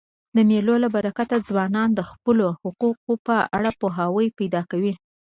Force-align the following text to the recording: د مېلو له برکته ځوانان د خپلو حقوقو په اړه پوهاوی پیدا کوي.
د 0.35 0.37
مېلو 0.49 0.75
له 0.83 0.89
برکته 0.95 1.37
ځوانان 1.49 1.89
د 1.93 2.01
خپلو 2.11 2.45
حقوقو 2.61 3.13
په 3.25 3.35
اړه 3.57 3.69
پوهاوی 3.79 4.27
پیدا 4.39 4.61
کوي. 4.71 4.93